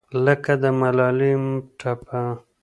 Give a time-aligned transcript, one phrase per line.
[0.25, 1.31] لکه د ملالې
[1.79, 2.21] ټپه